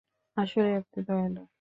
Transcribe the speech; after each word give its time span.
আসলেই 0.37 0.75
আপনি 0.79 0.99
দয়ালু। 1.07 1.41